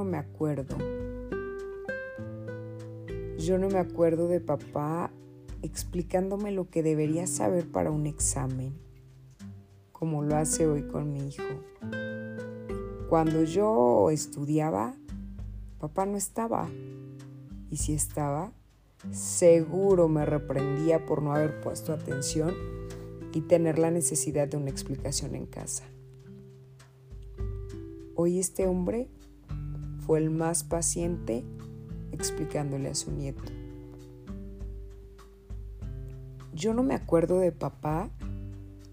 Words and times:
no 0.00 0.06
me 0.06 0.16
acuerdo. 0.16 0.78
Yo 3.36 3.58
no 3.58 3.68
me 3.68 3.78
acuerdo 3.78 4.28
de 4.28 4.40
papá 4.40 5.10
explicándome 5.60 6.52
lo 6.52 6.70
que 6.70 6.82
debería 6.82 7.26
saber 7.26 7.70
para 7.70 7.90
un 7.90 8.06
examen, 8.06 8.72
como 9.92 10.22
lo 10.22 10.36
hace 10.36 10.66
hoy 10.66 10.84
con 10.84 11.12
mi 11.12 11.28
hijo. 11.28 11.44
Cuando 13.10 13.42
yo 13.42 14.08
estudiaba, 14.10 14.94
papá 15.78 16.06
no 16.06 16.16
estaba. 16.16 16.66
Y 17.70 17.76
si 17.76 17.92
estaba, 17.92 18.54
seguro 19.10 20.08
me 20.08 20.24
reprendía 20.24 21.04
por 21.04 21.20
no 21.20 21.34
haber 21.34 21.60
puesto 21.60 21.92
atención 21.92 22.54
y 23.34 23.42
tener 23.42 23.78
la 23.78 23.90
necesidad 23.90 24.48
de 24.48 24.56
una 24.56 24.70
explicación 24.70 25.34
en 25.34 25.44
casa. 25.44 25.84
Hoy 28.14 28.38
este 28.38 28.66
hombre 28.66 29.10
fue 30.00 30.18
el 30.18 30.30
más 30.30 30.64
paciente 30.64 31.44
explicándole 32.12 32.88
a 32.88 32.94
su 32.94 33.12
nieto. 33.12 33.42
Yo 36.52 36.74
no 36.74 36.82
me 36.82 36.94
acuerdo 36.94 37.38
de 37.38 37.52
papá 37.52 38.10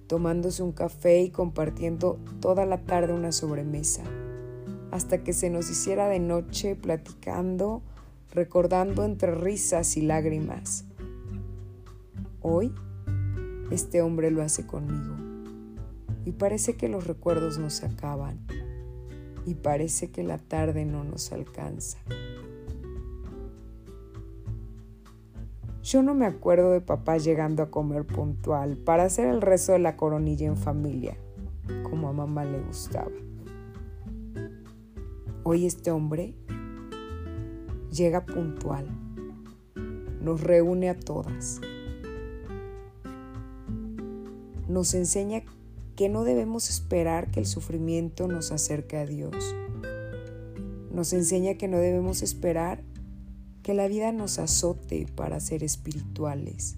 tomándose 0.07 0.63
un 0.63 0.71
café 0.71 1.21
y 1.21 1.31
compartiendo 1.31 2.17
toda 2.39 2.65
la 2.65 2.79
tarde 2.85 3.13
una 3.13 3.31
sobremesa, 3.31 4.03
hasta 4.91 5.23
que 5.23 5.33
se 5.33 5.49
nos 5.49 5.69
hiciera 5.69 6.07
de 6.07 6.19
noche 6.19 6.75
platicando, 6.75 7.81
recordando 8.31 9.03
entre 9.03 9.35
risas 9.35 9.97
y 9.97 10.01
lágrimas. 10.01 10.85
Hoy, 12.41 12.73
este 13.69 14.01
hombre 14.01 14.31
lo 14.31 14.41
hace 14.41 14.65
conmigo, 14.65 15.15
y 16.23 16.31
parece 16.31 16.77
que 16.77 16.87
los 16.87 17.05
recuerdos 17.05 17.57
no 17.57 17.69
se 17.69 17.85
acaban, 17.85 18.47
y 19.47 19.55
parece 19.55 20.11
que 20.11 20.23
la 20.23 20.37
tarde 20.37 20.83
no 20.83 21.05
nos 21.05 21.31
alcanza. 21.31 21.97
Yo 25.81 26.03
no 26.03 26.13
me 26.13 26.25
acuerdo 26.25 26.73
de 26.73 26.81
papá 26.81 27.17
llegando 27.17 27.63
a 27.63 27.71
comer 27.71 28.05
puntual 28.05 28.75
para 28.75 29.05
hacer 29.05 29.29
el 29.29 29.41
rezo 29.41 29.71
de 29.71 29.79
la 29.79 29.95
coronilla 29.95 30.47
en 30.47 30.57
familia, 30.57 31.17
como 31.89 32.09
a 32.09 32.11
mamá 32.11 32.43
le 32.43 32.59
gustaba. 32.59 33.09
Hoy 35.43 35.65
este 35.65 35.91
hombre 35.91 36.35
llega 37.89 38.25
puntual, 38.25 38.85
nos 40.19 40.41
reúne 40.41 40.89
a 40.89 40.99
todas, 40.99 41.61
nos 44.67 44.93
enseña 44.93 45.43
que 45.97 46.09
no 46.09 46.23
debemos 46.23 46.69
esperar 46.69 47.31
que 47.31 47.39
el 47.39 47.47
sufrimiento 47.47 48.27
nos 48.27 48.51
acerque 48.51 48.97
a 48.97 49.05
Dios. 49.07 49.55
Nos 50.91 51.11
enseña 51.11 51.55
que 51.55 51.67
no 51.67 51.79
debemos 51.79 52.21
esperar 52.21 52.83
que 53.63 53.73
la 53.73 53.87
vida 53.87 54.11
nos 54.11 54.37
azote 54.37 55.07
para 55.15 55.39
ser 55.39 55.63
espirituales. 55.63 56.77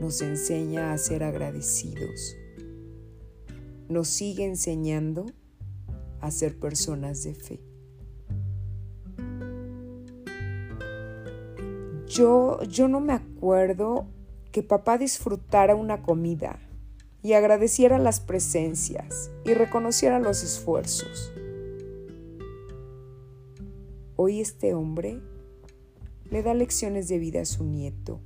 Nos 0.00 0.20
enseña 0.22 0.92
a 0.92 0.98
ser 0.98 1.22
agradecidos. 1.22 2.36
Nos 3.88 4.08
sigue 4.08 4.44
enseñando 4.44 5.26
a 6.20 6.32
ser 6.32 6.58
personas 6.58 7.22
de 7.22 7.34
fe. 7.36 7.60
Yo, 12.08 12.60
yo 12.64 12.88
no 12.88 12.98
me 12.98 13.12
acuerdo 13.12 14.08
que 14.50 14.64
papá 14.64 14.98
disfrutara 14.98 15.76
una 15.76 16.02
comida 16.02 16.58
y 17.22 17.32
agradeciera 17.32 17.98
las 17.98 18.20
presencias 18.20 19.30
y 19.44 19.54
reconociera 19.54 20.18
los 20.18 20.44
esfuerzos. 20.44 21.32
Hoy 24.16 24.40
este 24.40 24.74
hombre 24.74 25.20
le 26.30 26.42
da 26.42 26.54
lecciones 26.54 27.08
de 27.08 27.18
vida 27.18 27.42
a 27.42 27.44
su 27.44 27.64
nieto, 27.64 28.20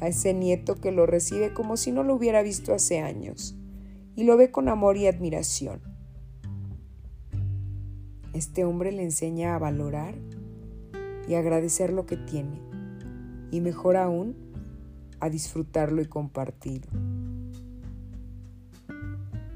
a 0.00 0.08
ese 0.08 0.34
nieto 0.34 0.80
que 0.80 0.92
lo 0.92 1.06
recibe 1.06 1.52
como 1.52 1.76
si 1.76 1.92
no 1.92 2.02
lo 2.02 2.14
hubiera 2.14 2.42
visto 2.42 2.74
hace 2.74 3.00
años 3.00 3.56
y 4.16 4.24
lo 4.24 4.36
ve 4.36 4.50
con 4.50 4.68
amor 4.68 4.96
y 4.96 5.06
admiración. 5.06 5.80
Este 8.34 8.64
hombre 8.64 8.92
le 8.92 9.02
enseña 9.02 9.54
a 9.54 9.58
valorar 9.58 10.14
y 11.28 11.34
agradecer 11.34 11.92
lo 11.92 12.06
que 12.06 12.16
tiene 12.16 12.60
y 13.50 13.60
mejor 13.60 13.96
aún 13.96 14.34
a 15.20 15.28
disfrutarlo 15.30 16.02
y 16.02 16.06
compartirlo. 16.06 17.11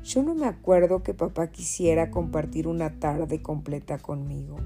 Yo 0.07 0.23
no 0.23 0.37
me 0.37 0.47
acuerdo 0.47 1.03
que 1.03 1.15
papá 1.15 1.49
quisiera 1.49 2.13
compartir 2.13 2.69
una 2.69 3.01
tarde 3.01 3.43
completa 3.43 3.99
conmigo. 3.99 4.57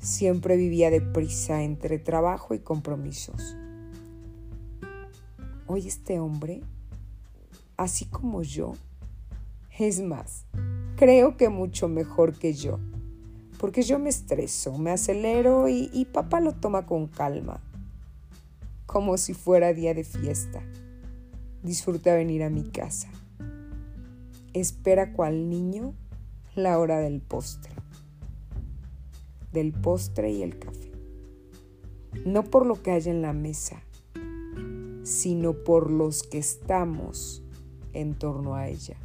Siempre 0.00 0.56
vivía 0.56 0.90
deprisa 0.90 1.62
entre 1.62 2.00
trabajo 2.00 2.52
y 2.52 2.58
compromisos. 2.58 3.56
Hoy 5.68 5.86
este 5.86 6.18
hombre, 6.18 6.62
así 7.76 8.06
como 8.06 8.42
yo, 8.42 8.72
es 9.78 10.00
más, 10.00 10.46
creo 10.96 11.36
que 11.36 11.48
mucho 11.48 11.86
mejor 11.86 12.36
que 12.36 12.54
yo, 12.54 12.80
porque 13.60 13.82
yo 13.82 14.00
me 14.00 14.10
estreso, 14.10 14.76
me 14.78 14.90
acelero 14.90 15.68
y, 15.68 15.90
y 15.92 16.06
papá 16.06 16.40
lo 16.40 16.54
toma 16.54 16.86
con 16.86 17.06
calma, 17.06 17.60
como 18.84 19.16
si 19.16 19.32
fuera 19.32 19.72
día 19.72 19.94
de 19.94 20.02
fiesta. 20.02 20.60
Disfruta 21.62 22.16
venir 22.16 22.42
a 22.42 22.50
mi 22.50 22.64
casa. 22.64 23.08
Espera 24.52 25.12
cual 25.12 25.48
niño 25.48 25.94
la 26.54 26.78
hora 26.78 26.98
del 26.98 27.20
postre 27.20 27.72
del 29.52 29.72
postre 29.72 30.32
y 30.32 30.42
el 30.42 30.58
café. 30.58 30.90
No 32.24 32.44
por 32.44 32.66
lo 32.66 32.82
que 32.82 32.90
hay 32.90 33.02
en 33.06 33.22
la 33.22 33.32
mesa, 33.32 33.82
sino 35.02 35.52
por 35.52 35.90
los 35.90 36.22
que 36.22 36.38
estamos 36.38 37.42
en 37.92 38.14
torno 38.14 38.54
a 38.54 38.68
ella. 38.68 38.96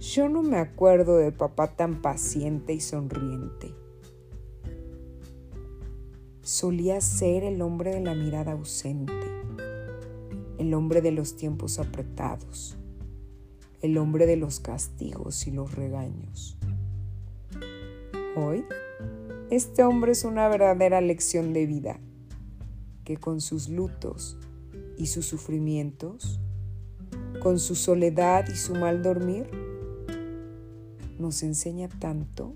Yo 0.00 0.28
no 0.28 0.42
me 0.42 0.58
acuerdo 0.58 1.16
de 1.16 1.30
papá 1.30 1.76
tan 1.76 2.02
paciente 2.02 2.72
y 2.72 2.80
sonriente. 2.80 3.72
Solía 6.42 7.00
ser 7.00 7.44
el 7.44 7.62
hombre 7.62 7.94
de 7.94 8.00
la 8.00 8.14
mirada 8.14 8.52
ausente, 8.52 9.12
el 10.62 10.74
hombre 10.74 11.02
de 11.02 11.10
los 11.10 11.34
tiempos 11.34 11.80
apretados, 11.80 12.76
el 13.80 13.98
hombre 13.98 14.26
de 14.26 14.36
los 14.36 14.60
castigos 14.60 15.48
y 15.48 15.50
los 15.50 15.74
regaños. 15.74 16.56
Hoy, 18.36 18.64
este 19.50 19.82
hombre 19.82 20.12
es 20.12 20.22
una 20.24 20.46
verdadera 20.46 21.00
lección 21.00 21.52
de 21.52 21.66
vida, 21.66 21.98
que 23.04 23.16
con 23.16 23.40
sus 23.40 23.68
lutos 23.68 24.38
y 24.96 25.06
sus 25.06 25.26
sufrimientos, 25.26 26.38
con 27.42 27.58
su 27.58 27.74
soledad 27.74 28.44
y 28.48 28.54
su 28.54 28.76
mal 28.76 29.02
dormir, 29.02 29.50
nos 31.18 31.42
enseña 31.42 31.88
tanto, 31.88 32.54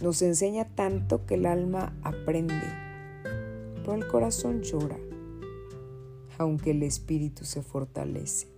nos 0.00 0.20
enseña 0.20 0.64
tanto 0.74 1.26
que 1.26 1.36
el 1.36 1.46
alma 1.46 1.96
aprende, 2.02 2.60
pero 3.84 3.94
el 3.94 4.08
corazón 4.08 4.62
llora, 4.62 4.98
aunque 6.40 6.70
el 6.70 6.82
espíritu 6.82 7.44
se 7.44 7.60
fortalece. 7.60 8.48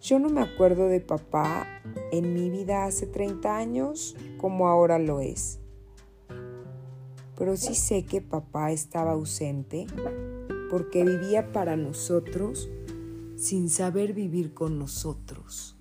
Yo 0.00 0.18
no 0.18 0.30
me 0.30 0.40
acuerdo 0.40 0.88
de 0.88 1.00
papá 1.00 1.66
en 2.12 2.32
mi 2.32 2.48
vida 2.48 2.86
hace 2.86 3.06
30 3.06 3.54
años 3.54 4.16
como 4.38 4.68
ahora 4.68 4.98
lo 4.98 5.20
es. 5.20 5.58
Pero 7.36 7.58
sí 7.58 7.74
sé 7.74 8.06
que 8.06 8.22
papá 8.22 8.72
estaba 8.72 9.12
ausente 9.12 9.86
porque 10.70 11.04
vivía 11.04 11.52
para 11.52 11.76
nosotros 11.76 12.70
sin 13.36 13.68
saber 13.68 14.14
vivir 14.14 14.54
con 14.54 14.78
nosotros. 14.78 15.76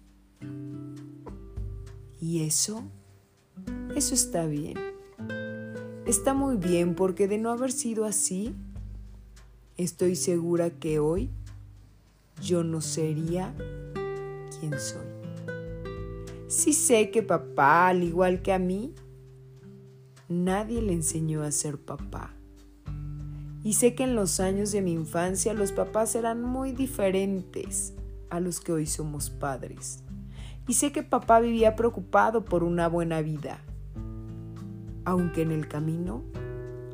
Y 2.20 2.44
eso, 2.44 2.84
eso 3.96 4.14
está 4.14 4.46
bien. 4.46 4.76
Está 6.06 6.34
muy 6.34 6.58
bien 6.58 6.96
porque 6.96 7.30
de 7.30 7.38
no 7.38 7.50
haber 7.52 7.72
sido 7.72 8.04
así, 8.04 8.54
estoy 9.78 10.16
segura 10.16 10.72
que 10.72 11.00
hoy 11.00 11.30
yo 12.42 12.64
no 12.64 12.82
sería 12.82 13.54
quien 14.60 14.80
soy. 14.80 15.06
Sí 16.48 16.74
sé 16.74 17.12
que 17.12 17.24
papá, 17.24 17.90
al 17.90 18.04
igual 18.04 18.42
que 18.42 18.54
a 18.54 18.60
mí, 18.60 18.94
nadie 20.28 20.82
le 20.82 20.94
enseñó 20.94 21.44
a 21.44 21.52
ser 21.52 21.78
papá. 21.78 22.34
Y 23.64 23.74
sé 23.74 23.96
que 23.96 24.04
en 24.04 24.16
los 24.16 24.40
años 24.40 24.72
de 24.72 24.82
mi 24.82 24.94
infancia 24.94 25.54
los 25.54 25.72
papás 25.72 26.16
eran 26.16 26.42
muy 26.42 26.72
diferentes 26.72 27.94
a 28.30 28.40
los 28.40 28.60
que 28.60 28.72
hoy 28.72 28.86
somos 28.86 29.30
padres. 29.30 30.04
Y 30.68 30.74
sé 30.74 30.92
que 30.92 31.04
papá 31.04 31.40
vivía 31.40 31.76
preocupado 31.76 32.46
por 32.46 32.64
una 32.64 32.88
buena 32.88 33.22
vida, 33.22 33.62
aunque 35.06 35.42
en 35.42 35.52
el 35.52 35.68
camino 35.68 36.24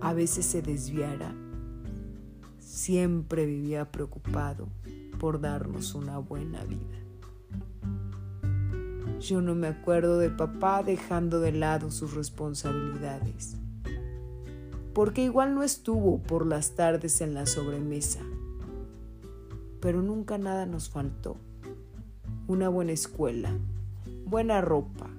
a 0.02 0.14
veces 0.14 0.46
se 0.46 0.62
desviara. 0.62 1.43
Siempre 2.74 3.46
vivía 3.46 3.92
preocupado 3.92 4.68
por 5.20 5.40
darnos 5.40 5.94
una 5.94 6.18
buena 6.18 6.64
vida. 6.64 6.98
Yo 9.20 9.44
no 9.44 9.54
me 9.54 9.68
acuerdo 9.68 10.18
de 10.18 10.32
papá 10.32 10.82
dejando 10.82 11.40
de 11.40 11.52
lado 11.52 11.92
sus 11.92 12.16
responsabilidades, 12.16 13.58
porque 14.96 15.24
igual 15.24 15.54
no 15.54 15.62
estuvo 15.62 16.18
por 16.24 16.48
las 16.48 16.72
tardes 16.72 17.22
en 17.22 17.36
la 17.36 17.46
sobremesa, 17.46 18.22
pero 19.80 20.02
nunca 20.02 20.40
nada 20.40 20.66
nos 20.66 20.90
faltó. 20.90 21.38
Una 22.48 22.70
buena 22.70 22.94
escuela, 22.94 23.56
buena 24.26 24.62
ropa 24.62 25.12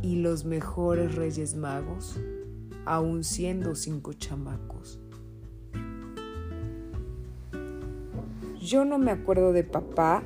y 0.00 0.20
los 0.20 0.44
mejores 0.44 1.16
reyes 1.16 1.56
magos, 1.56 2.20
aún 2.86 3.24
siendo 3.24 3.74
cinco 3.74 4.12
chamacos. 4.12 5.01
Yo 8.62 8.84
no 8.84 8.96
me 8.96 9.10
acuerdo 9.10 9.52
de 9.52 9.64
papá 9.64 10.22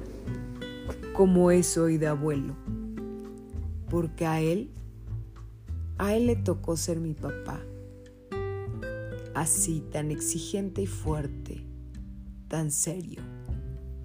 como 1.15 1.51
es 1.51 1.79
hoy 1.79 1.97
de 1.97 2.07
abuelo, 2.07 2.55
porque 3.89 4.27
a 4.27 4.43
él, 4.43 4.71
a 5.97 6.15
él 6.15 6.27
le 6.27 6.37
tocó 6.37 6.77
ser 6.77 7.01
mi 7.01 7.15
papá, 7.15 7.63
así 9.35 9.83
tan 9.91 10.11
exigente 10.11 10.83
y 10.83 10.87
fuerte, 10.87 11.65
tan 12.49 12.71
serio, 12.71 13.23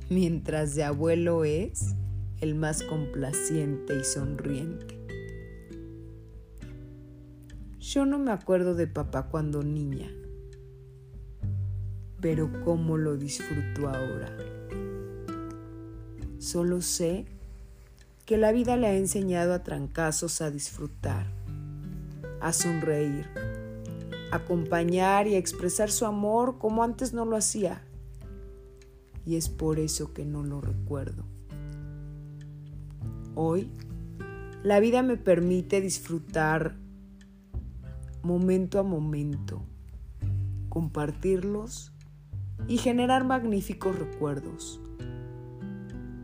mientras 0.09 0.75
de 0.75 0.85
abuelo 0.85 1.43
es 1.43 1.93
el 2.39 2.55
más 2.55 2.83
complaciente 2.83 3.99
y 3.99 4.05
sonriente. 4.05 4.97
Yo 7.79 8.05
no 8.05 8.17
me 8.17 8.31
acuerdo 8.31 8.75
de 8.75 8.87
papá 8.87 9.27
cuando 9.27 9.61
niña, 9.61 10.09
pero 12.21 12.49
cómo 12.63 12.97
lo 12.97 13.17
disfruto 13.17 13.89
ahora. 13.89 14.37
Solo 16.37 16.81
sé 16.81 17.25
que 18.25 18.37
la 18.37 18.51
vida 18.51 18.77
le 18.77 18.87
ha 18.87 18.95
enseñado 18.95 19.53
a 19.53 19.63
trancazos 19.63 20.41
a 20.41 20.51
disfrutar, 20.51 21.25
a 22.39 22.53
sonreír, 22.53 23.27
a 24.31 24.37
acompañar 24.37 25.27
y 25.27 25.35
a 25.35 25.39
expresar 25.39 25.89
su 25.89 26.05
amor 26.05 26.59
como 26.59 26.83
antes 26.83 27.11
no 27.11 27.25
lo 27.25 27.35
hacía. 27.35 27.81
Y 29.25 29.35
es 29.35 29.49
por 29.49 29.79
eso 29.79 30.13
que 30.13 30.25
no 30.25 30.43
lo 30.43 30.61
recuerdo. 30.61 31.25
Hoy, 33.35 33.69
la 34.63 34.79
vida 34.79 35.01
me 35.01 35.17
permite 35.17 35.81
disfrutar 35.81 36.75
momento 38.23 38.79
a 38.79 38.83
momento, 38.83 39.63
compartirlos 40.69 41.91
y 42.67 42.77
generar 42.77 43.23
magníficos 43.25 43.97
recuerdos. 43.97 44.79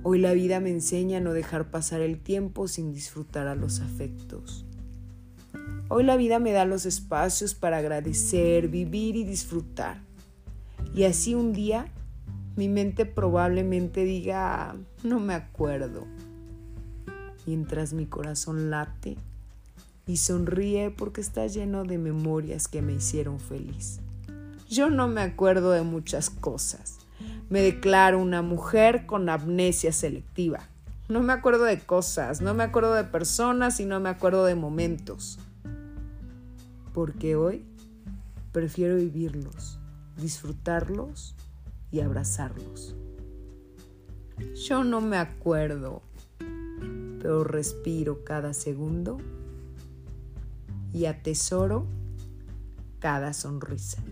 Hoy 0.03 0.19
la 0.19 0.33
vida 0.33 0.59
me 0.59 0.69
enseña 0.69 1.17
a 1.17 1.21
no 1.21 1.33
dejar 1.33 1.69
pasar 1.69 2.01
el 2.01 2.19
tiempo 2.19 2.67
sin 2.67 2.93
disfrutar 2.93 3.47
a 3.47 3.55
los 3.55 3.81
afectos. 3.81 4.65
Hoy 5.89 6.03
la 6.03 6.17
vida 6.17 6.39
me 6.39 6.51
da 6.51 6.65
los 6.65 6.85
espacios 6.85 7.53
para 7.53 7.77
agradecer, 7.77 8.67
vivir 8.69 9.15
y 9.15 9.23
disfrutar. 9.23 10.01
Y 10.93 11.03
así 11.03 11.35
un 11.35 11.53
día 11.53 11.91
mi 12.57 12.69
mente 12.69 13.05
probablemente 13.05 14.03
diga, 14.03 14.75
no 15.03 15.19
me 15.19 15.35
acuerdo. 15.35 16.07
Mientras 17.45 17.93
mi 17.93 18.07
corazón 18.07 18.71
late 18.71 19.15
y 20.07 20.17
sonríe 20.17 20.89
porque 20.89 21.21
está 21.21 21.45
lleno 21.45 21.83
de 21.83 21.99
memorias 21.99 22.67
que 22.67 22.81
me 22.81 22.93
hicieron 22.93 23.39
feliz. 23.39 23.99
Yo 24.69 24.89
no 24.89 25.07
me 25.07 25.21
acuerdo 25.21 25.71
de 25.71 25.83
muchas 25.83 26.29
cosas 26.29 26.97
me 27.49 27.61
declaro 27.61 28.19
una 28.19 28.41
mujer 28.41 29.05
con 29.05 29.29
amnesia 29.29 29.91
selectiva. 29.91 30.59
No 31.07 31.21
me 31.21 31.33
acuerdo 31.33 31.63
de 31.63 31.79
cosas, 31.79 32.41
no 32.41 32.53
me 32.53 32.63
acuerdo 32.63 32.93
de 32.93 33.05
personas 33.05 33.79
y 33.79 33.85
no 33.85 33.99
me 33.99 34.09
acuerdo 34.09 34.45
de 34.45 34.55
momentos. 34.55 35.39
Porque 36.93 37.35
hoy 37.35 37.65
prefiero 38.51 38.97
vivirlos, 38.97 39.79
disfrutarlos 40.17 41.35
y 41.91 42.01
abrazarlos. 42.01 42.95
Yo 44.67 44.83
no 44.83 44.99
me 44.99 45.17
acuerdo, 45.17 46.01
pero 47.21 47.45
respiro 47.45 48.25
cada 48.25 48.53
segundo 48.53 49.17
y 50.93 51.05
atesoro 51.05 51.87
cada 52.99 53.31
sonrisa. 53.31 54.03